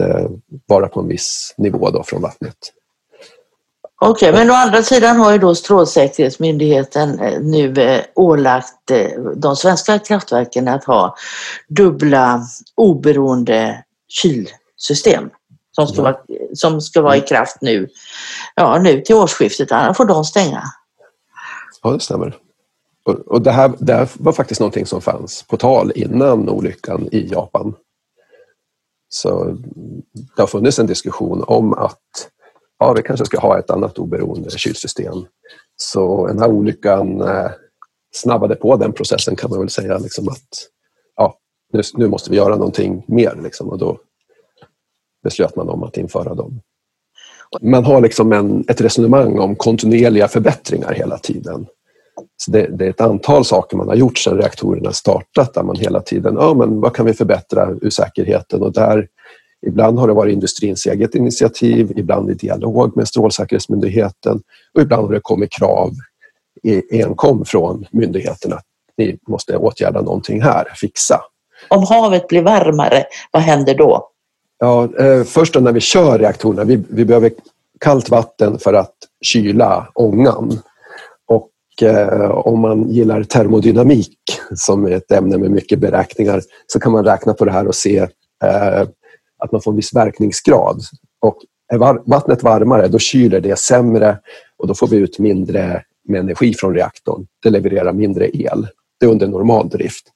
Eh, 0.00 0.26
vara 0.66 0.88
på 0.88 1.00
en 1.00 1.08
viss 1.08 1.54
nivå 1.58 1.90
då 1.90 2.02
från 2.02 2.22
vattnet. 2.22 2.56
Okej, 4.00 4.30
okay, 4.30 4.40
men 4.40 4.50
å 4.50 4.54
andra 4.54 4.82
sidan 4.82 5.16
har 5.16 5.32
ju 5.32 5.38
då 5.38 5.54
Strålsäkerhetsmyndigheten 5.54 7.18
eh, 7.20 7.40
nu 7.40 7.72
eh, 7.72 8.04
ålagt 8.14 8.92
de 9.36 9.56
svenska 9.56 9.98
kraftverken 9.98 10.68
att 10.68 10.84
ha 10.84 11.16
dubbla 11.68 12.42
oberoende 12.74 13.84
kylsystem 14.08 15.30
som 15.72 15.86
ska, 15.86 16.02
vara, 16.02 16.16
som 16.54 16.80
ska 16.80 17.02
vara 17.02 17.16
i 17.16 17.20
kraft 17.20 17.56
nu, 17.60 17.88
ja, 18.54 18.78
nu 18.78 19.00
till 19.00 19.14
årsskiftet, 19.14 19.72
annars 19.72 19.96
får 19.96 20.04
de 20.04 20.24
stänga. 20.24 20.62
Ja, 21.82 21.90
det 21.90 22.00
stämmer. 22.00 22.36
Och, 23.04 23.42
det, 23.42 23.50
här, 23.50 23.72
det 23.78 23.94
här 23.94 24.08
var 24.14 24.32
faktiskt 24.32 24.60
någonting 24.60 24.86
som 24.86 25.00
fanns 25.00 25.42
på 25.42 25.56
tal 25.56 25.92
innan 25.94 26.48
olyckan 26.48 27.08
i 27.12 27.28
Japan. 27.32 27.74
Så 29.14 29.56
det 30.36 30.42
har 30.42 30.46
funnits 30.46 30.78
en 30.78 30.86
diskussion 30.86 31.44
om 31.46 31.72
att 31.74 32.30
ja, 32.78 32.92
vi 32.92 33.02
kanske 33.02 33.26
ska 33.26 33.40
ha 33.40 33.58
ett 33.58 33.70
annat 33.70 33.98
oberoende 33.98 34.50
kylsystem. 34.50 35.14
Så 35.76 36.26
den 36.26 36.38
här 36.38 36.50
olyckan 36.50 37.20
eh, 37.20 37.50
snabbade 38.14 38.56
på 38.56 38.76
den 38.76 38.92
processen 38.92 39.36
kan 39.36 39.50
man 39.50 39.58
väl 39.58 39.70
säga. 39.70 39.98
Liksom 39.98 40.28
att 40.28 40.68
ja, 41.16 41.38
nu, 41.72 41.82
nu 41.94 42.08
måste 42.08 42.30
vi 42.30 42.36
göra 42.36 42.56
någonting 42.56 43.04
mer. 43.08 43.40
Liksom, 43.42 43.68
och 43.68 43.78
då 43.78 43.98
beslöt 45.22 45.56
man 45.56 45.68
om 45.68 45.82
att 45.82 45.96
införa 45.96 46.34
dem. 46.34 46.60
Man 47.60 47.84
har 47.84 48.00
liksom 48.00 48.32
en, 48.32 48.64
ett 48.68 48.80
resonemang 48.80 49.38
om 49.38 49.56
kontinuerliga 49.56 50.28
förbättringar 50.28 50.92
hela 50.92 51.18
tiden. 51.18 51.66
Så 52.36 52.50
det, 52.50 52.66
det, 52.66 52.86
är 52.86 52.90
ett 52.90 53.00
antal 53.00 53.44
saker 53.44 53.76
man 53.76 53.88
har 53.88 53.94
gjort 53.94 54.18
sedan 54.18 54.38
reaktorerna 54.38 54.92
startat 54.92 55.54
där 55.54 55.62
man 55.62 55.76
hela 55.76 56.00
tiden, 56.00 56.34
ja 56.38 56.54
men 56.54 56.80
vad 56.80 56.94
kan 56.94 57.06
vi 57.06 57.12
förbättra 57.12 57.70
ur 57.82 57.90
säkerheten 57.90 58.62
och 58.62 58.72
där 58.72 59.08
Ibland 59.66 59.98
har 59.98 60.08
det 60.08 60.14
varit 60.14 60.32
industrins 60.32 60.86
eget 60.86 61.14
initiativ, 61.14 61.92
ibland 61.96 62.30
i 62.30 62.34
dialog 62.34 62.96
med 62.96 63.08
Strålsäkerhetsmyndigheten 63.08 64.40
och 64.74 64.82
ibland 64.82 65.06
har 65.06 65.14
det 65.14 65.20
kommit 65.20 65.52
krav 65.52 65.90
enkom 66.90 67.44
från 67.44 67.86
myndigheten 67.90 68.52
att 68.52 68.64
ni 68.96 69.18
måste 69.28 69.56
åtgärda 69.56 70.00
någonting 70.00 70.42
här, 70.42 70.64
fixa. 70.76 71.20
Om 71.68 71.82
havet 71.82 72.28
blir 72.28 72.42
varmare, 72.42 73.04
vad 73.30 73.42
händer 73.42 73.74
då? 73.74 74.08
Ja, 74.58 74.88
eh, 74.98 75.24
först 75.24 75.60
när 75.60 75.72
vi 75.72 75.80
kör 75.80 76.18
reaktorerna, 76.18 76.64
vi, 76.64 76.84
vi 76.88 77.04
behöver 77.04 77.30
kallt 77.80 78.08
vatten 78.08 78.58
för 78.58 78.74
att 78.74 78.94
kyla 79.20 79.88
ångan. 79.94 80.58
Och 82.30 82.46
om 82.46 82.60
man 82.60 82.88
gillar 82.90 83.22
termodynamik, 83.22 84.18
som 84.54 84.86
är 84.86 84.90
ett 84.90 85.12
ämne 85.12 85.38
med 85.38 85.50
mycket 85.50 85.78
beräkningar, 85.78 86.42
så 86.66 86.80
kan 86.80 86.92
man 86.92 87.04
räkna 87.04 87.34
på 87.34 87.44
det 87.44 87.52
här 87.52 87.66
och 87.66 87.74
se 87.74 87.98
eh, 88.44 88.80
att 89.38 89.52
man 89.52 89.60
får 89.60 89.70
en 89.70 89.76
viss 89.76 89.94
verkningsgrad. 89.94 90.80
Och 91.20 91.38
är 91.72 92.10
vattnet 92.10 92.42
varmare, 92.42 92.88
då 92.88 92.98
kyler 92.98 93.40
det 93.40 93.58
sämre 93.58 94.18
och 94.58 94.66
då 94.66 94.74
får 94.74 94.86
vi 94.86 94.96
ut 94.96 95.18
mindre 95.18 95.82
med 96.08 96.20
energi 96.20 96.54
från 96.54 96.74
reaktorn. 96.74 97.26
Det 97.42 97.50
levererar 97.50 97.92
mindre 97.92 98.36
el. 98.36 98.68
Det 99.00 99.06
är 99.06 99.10
under 99.10 99.26
normal 99.26 99.68
drift. 99.68 100.06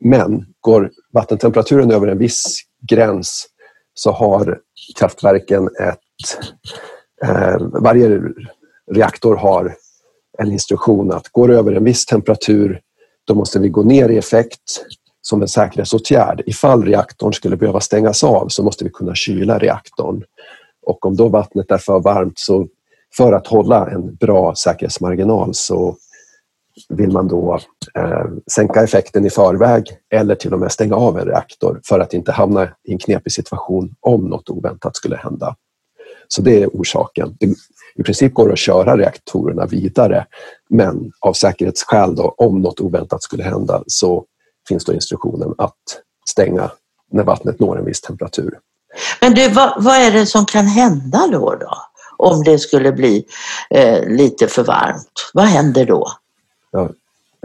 Men 0.00 0.46
går 0.60 0.90
vattentemperaturen 1.12 1.90
över 1.90 2.06
en 2.06 2.18
viss 2.18 2.60
gräns 2.88 3.46
så 3.94 4.10
har 4.10 4.58
kraftverken 4.98 5.68
ett... 5.80 5.98
Eh, 7.24 7.56
varje 7.60 8.22
reaktor 8.92 9.36
har 9.36 9.74
en 10.38 10.52
instruktion 10.52 11.12
att 11.12 11.28
går 11.28 11.48
det 11.48 11.54
över 11.54 11.72
en 11.72 11.84
viss 11.84 12.06
temperatur 12.06 12.80
då 13.24 13.34
måste 13.34 13.58
vi 13.58 13.68
gå 13.68 13.82
ner 13.82 14.08
i 14.08 14.18
effekt 14.18 14.84
som 15.22 15.42
en 15.42 15.48
säkerhetsåtgärd. 15.48 16.42
Ifall 16.46 16.84
reaktorn 16.84 17.32
skulle 17.32 17.56
behöva 17.56 17.80
stängas 17.80 18.24
av 18.24 18.48
så 18.48 18.62
måste 18.62 18.84
vi 18.84 18.90
kunna 18.90 19.14
kyla 19.14 19.58
reaktorn. 19.58 20.22
Och 20.86 21.06
om 21.06 21.16
då 21.16 21.28
vattnet 21.28 21.70
är 21.70 21.78
för 21.78 22.00
varmt 22.00 22.38
så 22.38 22.68
för 23.16 23.32
att 23.32 23.46
hålla 23.46 23.90
en 23.90 24.14
bra 24.14 24.54
säkerhetsmarginal 24.54 25.54
så 25.54 25.96
vill 26.88 27.10
man 27.10 27.28
då 27.28 27.58
eh, 27.94 28.24
sänka 28.52 28.82
effekten 28.82 29.26
i 29.26 29.30
förväg 29.30 29.84
eller 30.14 30.34
till 30.34 30.54
och 30.54 30.60
med 30.60 30.72
stänga 30.72 30.94
av 30.94 31.18
en 31.18 31.26
reaktor 31.26 31.80
för 31.84 32.00
att 32.00 32.14
inte 32.14 32.32
hamna 32.32 32.64
i 32.64 32.92
en 32.92 32.98
knepig 32.98 33.32
situation 33.32 33.94
om 34.00 34.24
något 34.28 34.50
oväntat 34.50 34.96
skulle 34.96 35.16
hända. 35.16 35.56
Så 36.34 36.42
det 36.42 36.62
är 36.62 36.68
orsaken. 36.68 37.36
Det, 37.40 37.46
I 37.94 38.02
princip 38.02 38.34
går 38.34 38.46
det 38.46 38.52
att 38.52 38.58
köra 38.58 38.96
reaktorerna 38.96 39.66
vidare 39.66 40.26
men 40.68 41.12
av 41.20 41.32
säkerhetsskäl 41.32 42.14
då, 42.16 42.34
om 42.38 42.62
något 42.62 42.80
oväntat 42.80 43.22
skulle 43.22 43.42
hända 43.42 43.82
så 43.86 44.24
finns 44.68 44.84
då 44.84 44.92
instruktionen 44.92 45.54
att 45.58 45.74
stänga 46.28 46.70
när 47.12 47.24
vattnet 47.24 47.60
når 47.60 47.78
en 47.78 47.84
viss 47.84 48.00
temperatur. 48.00 48.58
Men 49.20 49.34
du, 49.34 49.48
vad, 49.48 49.84
vad 49.84 49.94
är 49.94 50.12
det 50.12 50.26
som 50.26 50.46
kan 50.46 50.66
hända 50.66 51.28
då? 51.32 51.54
då? 51.60 51.76
Om 52.16 52.42
det 52.44 52.58
skulle 52.58 52.92
bli 52.92 53.24
eh, 53.70 54.08
lite 54.08 54.46
för 54.46 54.64
varmt, 54.64 55.30
vad 55.34 55.44
händer 55.44 55.84
då? 55.84 56.08
Ja, 56.70 56.88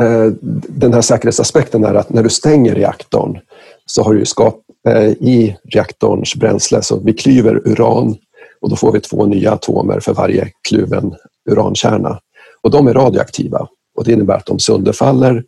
eh, 0.01 0.31
den 0.67 0.93
här 0.93 1.01
säkerhetsaspekten 1.01 1.83
är 1.83 1.93
att 1.93 2.09
när 2.09 2.23
du 2.23 2.29
stänger 2.29 2.75
reaktorn 2.75 3.39
så 3.85 4.03
har 4.03 4.13
du 4.13 4.25
skap, 4.25 4.59
eh, 4.87 5.07
i 5.07 5.57
reaktorns 5.63 6.35
bränsle, 6.35 6.81
så 6.81 6.99
vi 6.99 7.13
klyver 7.13 7.67
uran 7.67 8.17
och 8.65 8.71
då 8.71 8.75
får 8.75 8.91
vi 8.91 8.99
två 8.99 9.25
nya 9.25 9.51
atomer 9.51 9.99
för 9.99 10.13
varje 10.13 10.51
kluven 10.67 11.15
urankärna. 11.49 12.19
Och 12.61 12.71
de 12.71 12.87
är 12.87 12.93
radioaktiva 12.93 13.67
och 13.97 14.03
det 14.03 14.11
innebär 14.11 14.37
att 14.37 14.45
de 14.45 14.59
sönderfaller 14.59 15.43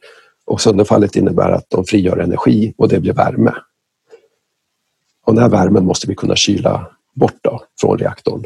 och 0.46 0.62
sönderfallet 0.62 1.16
innebär 1.16 1.52
att 1.52 1.66
de 1.70 1.86
frigör 1.86 2.18
energi 2.18 2.74
och 2.78 2.90
det 2.90 3.00
blir 3.00 3.14
värme. 3.14 3.54
Och 5.26 5.34
den 5.34 5.44
här 5.44 5.50
värmen 5.50 5.86
måste 5.86 6.08
vi 6.08 6.16
kunna 6.16 6.36
kyla 6.36 6.88
bort 7.16 7.40
då, 7.42 7.62
från 7.82 7.98
reaktorn. 7.98 8.44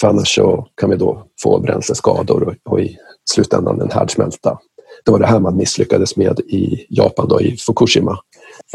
För 0.00 0.08
annars 0.08 0.34
så 0.34 0.68
kan 0.74 0.90
vi 0.90 0.96
då 0.96 1.26
få 1.42 1.58
bränsleskador 1.58 2.56
och, 2.64 2.80
i 2.80 2.96
slutändan 3.30 3.80
en 3.80 3.90
härdsmälta. 3.90 4.58
Det 5.04 5.10
var 5.10 5.18
det 5.18 5.26
här 5.26 5.40
man 5.40 5.56
misslyckades 5.56 6.16
med 6.16 6.40
i 6.40 6.86
Japan, 6.88 7.28
då, 7.28 7.40
i 7.40 7.56
Fukushima. 7.56 8.18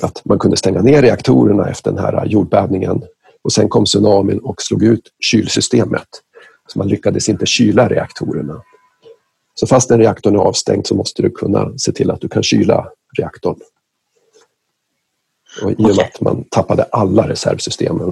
Att 0.02 0.26
man 0.26 0.40
kunde 0.40 0.58
stänga 0.58 0.82
ner 0.82 1.02
reaktorerna 1.02 1.70
efter 1.70 1.92
den 1.92 2.00
här 2.00 2.26
jordbävningen 2.26 3.04
och 3.48 3.54
sen 3.54 3.70
kom 3.70 3.86
tsunamin 3.86 4.40
och 4.40 4.62
slog 4.62 4.84
ut 4.84 5.12
kylsystemet. 5.20 6.08
Så 6.68 6.80
man 6.80 6.88
lyckades 6.88 7.30
inte 7.30 7.46
kyla 7.46 7.90
reaktorerna. 7.90 8.62
Så 9.56 9.68
fast 9.68 9.92
en 9.92 10.00
reaktorn 10.00 10.36
är 10.36 10.40
avstängd 10.40 10.88
så 10.88 10.96
måste 10.96 11.22
du 11.22 11.30
kunna 11.30 11.78
se 11.78 11.92
till 11.92 12.12
att 12.12 12.22
du 12.22 12.30
kan 12.30 12.44
kyla 12.44 12.90
reaktorn. 13.18 13.60
Och 15.64 15.72
I 15.72 15.76
och 15.76 15.96
med 15.96 16.00
att 16.00 16.22
man 16.22 16.44
tappade 16.44 16.84
alla 16.84 17.30
reservsystemen 17.30 18.12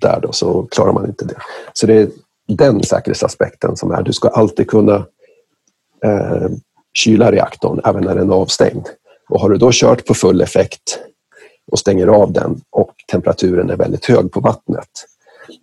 där 0.00 0.20
då, 0.20 0.32
så 0.32 0.66
klarar 0.70 0.92
man 0.92 1.06
inte 1.06 1.24
det. 1.24 1.36
Så 1.72 1.86
det 1.86 1.94
är 1.94 2.08
den 2.48 2.82
säkerhetsaspekten 2.82 3.76
som 3.76 3.90
är, 3.90 4.02
du 4.02 4.12
ska 4.12 4.28
alltid 4.28 4.70
kunna 4.70 5.06
eh, 6.04 6.48
kyla 6.92 7.32
reaktorn 7.32 7.80
även 7.84 8.04
när 8.04 8.14
den 8.14 8.30
är 8.30 8.34
avstängd. 8.34 8.86
Och 9.28 9.40
har 9.40 9.50
du 9.50 9.56
då 9.56 9.70
kört 9.72 10.06
på 10.06 10.14
full 10.14 10.40
effekt 10.40 10.98
och 11.76 11.80
stänger 11.80 12.06
av 12.06 12.32
den 12.32 12.60
och 12.70 12.90
temperaturen 13.10 13.70
är 13.70 13.76
väldigt 13.76 14.04
hög 14.04 14.32
på 14.32 14.40
vattnet, 14.40 14.88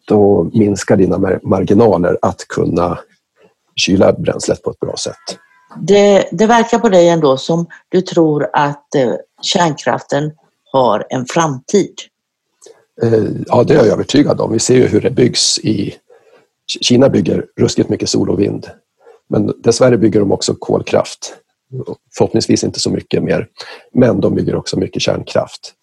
då 0.07 0.49
minskar 0.53 0.97
dina 0.97 1.39
marginaler 1.43 2.17
att 2.21 2.47
kunna 2.47 2.99
kyla 3.75 4.13
bränslet 4.13 4.61
på 4.61 4.71
ett 4.71 4.79
bra 4.79 4.95
sätt. 4.95 5.37
Det, 5.81 6.27
det 6.31 6.45
verkar 6.45 6.79
på 6.79 6.89
dig 6.89 7.09
ändå 7.09 7.37
som 7.37 7.65
du 7.89 8.01
tror 8.01 8.49
att 8.53 8.95
eh, 8.95 9.13
kärnkraften 9.41 10.31
har 10.71 11.05
en 11.09 11.25
framtid. 11.25 11.93
Eh, 13.01 13.23
ja, 13.47 13.63
det 13.63 13.73
är 13.73 13.77
jag 13.77 13.87
övertygad 13.87 14.41
om. 14.41 14.51
Vi 14.51 14.59
ser 14.59 14.75
ju 14.75 14.87
hur 14.87 15.01
det 15.01 15.11
byggs 15.11 15.59
i... 15.59 15.95
Kina 16.81 17.09
bygger 17.09 17.45
ruskigt 17.59 17.89
mycket 17.89 18.09
sol 18.09 18.29
och 18.29 18.39
vind. 18.39 18.69
Men 19.29 19.53
dessvärre 19.63 19.97
bygger 19.97 20.19
de 20.19 20.31
också 20.31 20.55
kolkraft. 20.59 21.35
Förhoppningsvis 22.17 22.63
inte 22.63 22.79
så 22.79 22.89
mycket 22.89 23.23
mer. 23.23 23.47
Men 23.93 24.21
de 24.21 24.35
bygger 24.35 24.55
också 24.55 24.79
mycket 24.79 25.01
kärnkraft. 25.01 25.73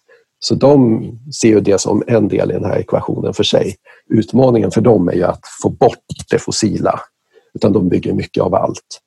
Så 0.43 0.55
de 0.55 1.03
ser 1.41 1.47
ju 1.47 1.59
det 1.59 1.81
som 1.81 2.03
en 2.07 2.27
del 2.27 2.51
i 2.51 2.53
den 2.53 2.65
här 2.65 2.79
ekvationen 2.79 3.33
för 3.33 3.43
sig. 3.43 3.75
Utmaningen 4.09 4.71
för 4.71 4.81
dem 4.81 5.09
är 5.09 5.13
ju 5.13 5.23
att 5.23 5.41
få 5.61 5.69
bort 5.69 6.05
det 6.31 6.39
fossila. 6.39 6.99
Utan 7.53 7.73
de 7.73 7.89
bygger 7.89 8.13
mycket 8.13 8.43
av 8.43 8.55
allt. 8.55 8.99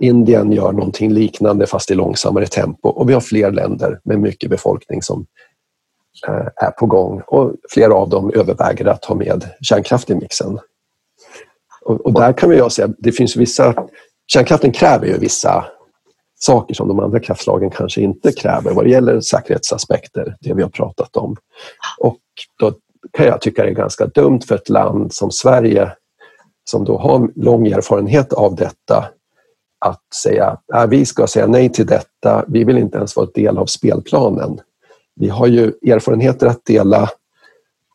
Indien 0.00 0.52
gör 0.52 0.72
någonting 0.72 1.12
liknande 1.12 1.66
fast 1.66 1.90
i 1.90 1.94
långsammare 1.94 2.46
tempo 2.46 2.88
och 2.88 3.08
vi 3.08 3.14
har 3.14 3.20
fler 3.20 3.50
länder 3.50 4.00
med 4.04 4.20
mycket 4.20 4.50
befolkning 4.50 5.02
som 5.02 5.26
eh, 6.28 6.46
är 6.56 6.70
på 6.70 6.86
gång 6.86 7.22
och 7.26 7.54
flera 7.70 7.94
av 7.94 8.08
dem 8.08 8.32
överväger 8.34 8.86
att 8.86 9.04
ha 9.04 9.14
med 9.14 9.50
kärnkraft 9.60 10.10
i 10.10 10.14
mixen. 10.14 10.58
Och, 11.84 12.00
och 12.00 12.12
där 12.12 12.32
kan 12.32 12.50
vi 12.50 12.70
säga, 12.70 12.88
det 12.98 13.12
finns 13.12 13.36
vissa, 13.36 13.74
kärnkraften 14.32 14.72
kräver 14.72 15.06
ju 15.06 15.18
vissa 15.18 15.64
saker 16.42 16.74
som 16.74 16.88
de 16.88 17.00
andra 17.00 17.20
kraftslagen 17.20 17.70
kanske 17.70 18.00
inte 18.00 18.32
kräver 18.32 18.72
vad 18.72 18.84
det 18.84 18.90
gäller 18.90 19.20
säkerhetsaspekter, 19.20 20.36
det 20.40 20.54
vi 20.54 20.62
har 20.62 20.70
pratat 20.70 21.16
om. 21.16 21.36
Och 21.98 22.18
då 22.58 22.72
kan 23.12 23.26
jag 23.26 23.40
tycka 23.40 23.62
det 23.62 23.68
är 23.68 23.74
ganska 23.74 24.06
dumt 24.06 24.40
för 24.40 24.54
ett 24.54 24.68
land 24.68 25.12
som 25.12 25.30
Sverige 25.30 25.92
som 26.64 26.84
då 26.84 26.98
har 26.98 27.30
lång 27.36 27.66
erfarenhet 27.66 28.32
av 28.32 28.54
detta 28.54 29.08
att 29.78 30.14
säga 30.22 30.58
att 30.72 30.90
vi 30.90 31.06
ska 31.06 31.26
säga 31.26 31.46
nej 31.46 31.68
till 31.68 31.86
detta, 31.86 32.44
vi 32.48 32.64
vill 32.64 32.78
inte 32.78 32.98
ens 32.98 33.16
vara 33.16 33.26
en 33.26 33.42
del 33.42 33.58
av 33.58 33.66
spelplanen. 33.66 34.60
Vi 35.16 35.28
har 35.28 35.46
ju 35.46 35.72
erfarenheter 35.86 36.46
att 36.46 36.64
dela 36.64 37.08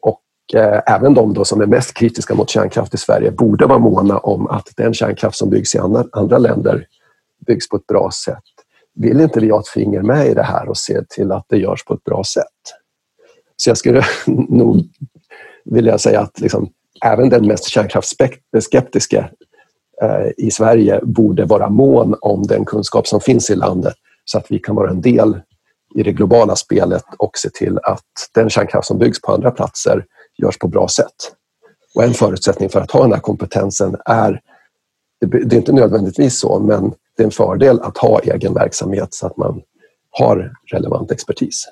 och 0.01 0.21
eh, 0.55 0.81
även 0.85 1.13
de 1.13 1.33
då 1.33 1.45
som 1.45 1.61
är 1.61 1.65
mest 1.65 1.93
kritiska 1.93 2.35
mot 2.35 2.49
kärnkraft 2.49 2.93
i 2.93 2.97
Sverige 2.97 3.31
borde 3.31 3.65
vara 3.65 3.79
måna 3.79 4.17
om 4.17 4.47
att 4.47 4.69
den 4.77 4.93
kärnkraft 4.93 5.37
som 5.37 5.49
byggs 5.49 5.75
i 5.75 5.77
andra, 5.77 6.05
andra 6.11 6.37
länder 6.37 6.87
byggs 7.45 7.69
på 7.69 7.75
ett 7.75 7.87
bra 7.87 8.11
sätt. 8.11 8.43
Vill 8.95 9.21
inte 9.21 9.39
vi 9.39 9.49
ha 9.49 9.59
ett 9.59 9.67
finger 9.67 10.01
med 10.01 10.27
i 10.27 10.33
det 10.33 10.43
här 10.43 10.69
och 10.69 10.77
se 10.77 11.01
till 11.09 11.31
att 11.31 11.45
det 11.49 11.57
görs 11.57 11.85
på 11.85 11.93
ett 11.93 12.03
bra 12.03 12.23
sätt? 12.23 12.45
Så 13.55 13.69
jag 13.69 13.77
skulle 13.77 14.05
nog 14.49 14.83
vilja 15.65 15.97
säga 15.97 16.21
att 16.21 16.39
liksom, 16.39 16.69
även 17.05 17.29
den 17.29 17.47
mest 17.47 17.67
kärnkraftsskeptiska 17.67 19.29
Eh, 20.01 20.31
i 20.37 20.51
Sverige 20.51 20.99
borde 21.03 21.45
vara 21.45 21.69
mån 21.69 22.15
om 22.21 22.43
den 22.43 22.65
kunskap 22.65 23.07
som 23.07 23.21
finns 23.21 23.49
i 23.49 23.55
landet 23.55 23.95
så 24.25 24.37
att 24.37 24.45
vi 24.49 24.59
kan 24.59 24.75
vara 24.75 24.89
en 24.89 25.01
del 25.01 25.39
i 25.95 26.03
det 26.03 26.11
globala 26.11 26.55
spelet 26.55 27.03
och 27.17 27.37
se 27.37 27.49
till 27.49 27.79
att 27.83 28.05
den 28.33 28.49
kärnkraft 28.49 28.87
som 28.87 28.97
byggs 28.97 29.21
på 29.21 29.33
andra 29.33 29.51
platser 29.51 30.05
görs 30.37 30.57
på 30.57 30.67
bra 30.67 30.87
sätt. 30.87 31.15
Och 31.95 32.03
en 32.03 32.13
förutsättning 32.13 32.69
för 32.69 32.81
att 32.81 32.91
ha 32.91 33.01
den 33.01 33.13
här 33.13 33.19
kompetensen 33.19 33.95
är, 34.05 34.41
det 35.25 35.55
är 35.55 35.57
inte 35.57 35.73
nödvändigtvis 35.73 36.39
så, 36.39 36.59
men 36.59 36.93
det 37.17 37.23
är 37.23 37.25
en 37.25 37.31
fördel 37.31 37.79
att 37.79 37.97
ha 37.97 38.19
egen 38.19 38.53
verksamhet 38.53 39.13
så 39.13 39.27
att 39.27 39.37
man 39.37 39.61
har 40.09 40.53
relevant 40.71 41.11
expertis. 41.11 41.65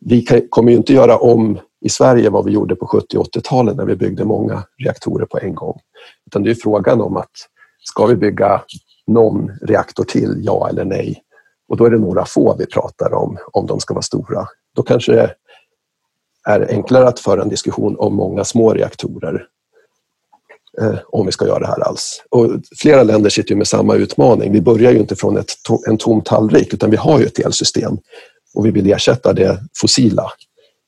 Vi 0.00 0.46
kommer 0.50 0.70
ju 0.70 0.76
inte 0.76 0.92
göra 0.92 1.18
om 1.18 1.58
i 1.80 1.88
Sverige 1.88 2.30
vad 2.30 2.44
vi 2.44 2.52
gjorde 2.52 2.76
på 2.76 2.86
70 2.86 3.18
och 3.18 3.26
80-talen 3.26 3.76
när 3.76 3.84
vi 3.84 3.96
byggde 3.96 4.24
många 4.24 4.62
reaktorer 4.78 5.26
på 5.26 5.38
en 5.38 5.54
gång. 5.54 5.80
Utan 6.26 6.42
det 6.42 6.50
är 6.50 6.54
frågan 6.54 7.00
om 7.00 7.16
att 7.16 7.30
ska 7.80 8.06
vi 8.06 8.16
bygga 8.16 8.62
någon 9.06 9.50
reaktor 9.62 10.04
till, 10.04 10.40
ja 10.42 10.68
eller 10.68 10.84
nej? 10.84 11.22
Och 11.68 11.76
då 11.76 11.84
är 11.84 11.90
det 11.90 11.98
några 11.98 12.24
få 12.24 12.56
vi 12.58 12.66
pratar 12.66 13.14
om, 13.14 13.38
om 13.52 13.66
de 13.66 13.80
ska 13.80 13.94
vara 13.94 14.02
stora. 14.02 14.46
Då 14.74 14.82
kanske 14.82 15.12
det 15.12 15.34
är 16.48 16.66
enklare 16.70 17.08
att 17.08 17.20
föra 17.20 17.42
en 17.42 17.48
diskussion 17.48 17.96
om 17.98 18.14
många 18.14 18.44
små 18.44 18.72
reaktorer 18.74 19.46
om 21.06 21.26
vi 21.26 21.32
ska 21.32 21.46
göra 21.46 21.58
det 21.58 21.66
här 21.66 21.80
alls. 21.80 22.22
Och 22.30 22.50
flera 22.76 23.02
länder 23.02 23.30
sitter 23.30 23.54
med 23.54 23.66
samma 23.66 23.94
utmaning. 23.94 24.52
Vi 24.52 24.60
börjar 24.60 24.92
ju 24.92 24.98
inte 24.98 25.16
från 25.16 25.36
ett 25.36 25.52
en 25.86 25.98
tom 25.98 26.20
tallrik 26.20 26.74
utan 26.74 26.90
vi 26.90 26.96
har 26.96 27.18
ju 27.18 27.26
ett 27.26 27.38
elsystem 27.38 27.98
och 28.54 28.66
vi 28.66 28.70
vill 28.70 28.92
ersätta 28.92 29.32
det 29.32 29.60
fossila 29.80 30.32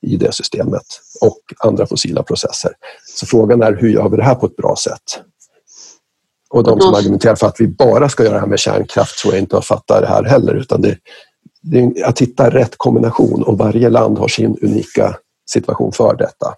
i 0.07 0.17
det 0.17 0.33
systemet 0.33 0.85
och 1.21 1.39
andra 1.57 1.85
fossila 1.85 2.23
processer. 2.23 2.71
Så 3.15 3.25
frågan 3.25 3.61
är 3.61 3.73
hur 3.73 3.89
gör 3.89 4.09
vi 4.09 4.17
det 4.17 4.23
här 4.23 4.35
på 4.35 4.45
ett 4.45 4.55
bra 4.55 4.75
sätt? 4.75 5.21
Och 6.49 6.63
de 6.63 6.81
som 6.81 6.93
argumenterar 6.93 7.35
för 7.35 7.47
att 7.47 7.61
vi 7.61 7.67
bara 7.67 8.09
ska 8.09 8.23
göra 8.23 8.33
det 8.33 8.39
här 8.39 8.47
med 8.47 8.59
kärnkraft 8.59 9.19
tror 9.19 9.33
jag 9.33 9.41
inte 9.41 9.55
har 9.55 9.61
fattat 9.61 10.01
det 10.01 10.07
här 10.07 10.23
heller 10.23 10.55
utan 10.55 10.81
det, 10.81 10.97
det 11.61 11.79
är 11.79 12.05
att 12.05 12.21
hitta 12.21 12.49
rätt 12.49 12.77
kombination 12.77 13.43
och 13.43 13.57
varje 13.57 13.89
land 13.89 14.17
har 14.17 14.27
sin 14.27 14.57
unika 14.61 15.17
situation 15.49 15.91
för 15.91 16.15
detta. 16.15 16.53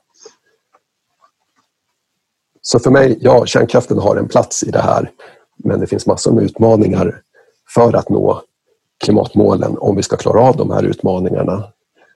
Så 2.65 2.79
för 2.79 2.91
mig, 2.91 3.17
ja, 3.21 3.45
kärnkraften 3.45 3.99
har 3.99 4.15
en 4.15 4.27
plats 4.27 4.63
i 4.63 4.71
det 4.71 4.81
här 4.81 5.11
men 5.63 5.79
det 5.79 5.87
finns 5.87 6.05
massor 6.05 6.31
med 6.31 6.43
utmaningar 6.43 7.21
för 7.73 7.95
att 7.95 8.09
nå 8.09 8.41
klimatmålen 9.03 9.77
om 9.77 9.95
vi 9.95 10.03
ska 10.03 10.17
klara 10.17 10.41
av 10.41 10.57
de 10.57 10.71
här 10.71 10.83
utmaningarna. 10.83 11.63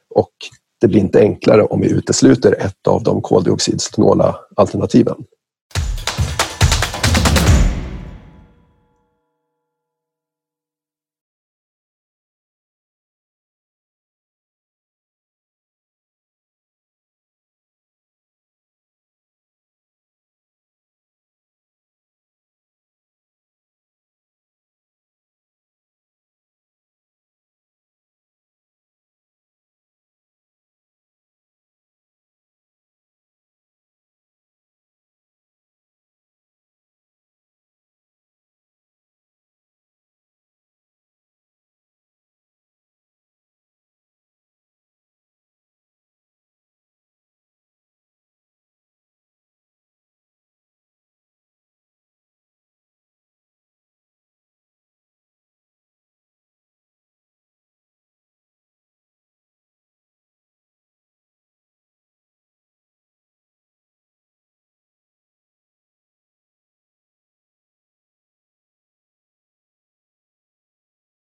Och 0.09 0.33
det 0.81 0.87
blir 0.87 0.99
inte 0.99 1.19
enklare 1.19 1.63
om 1.63 1.81
vi 1.81 1.91
utesluter 1.91 2.55
ett 2.59 2.87
av 2.87 3.03
de 3.03 3.21
koldioxidsnåla 3.21 4.39
alternativen. 4.55 5.15